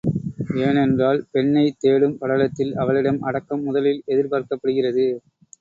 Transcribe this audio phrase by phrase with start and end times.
[0.59, 5.07] ஏனென்றால் பெண்ணைத் தேடும் படலத்தில் அவளிடம் அடக்கம் முதலில் எதிர்பார்க்கப்படுகிறது.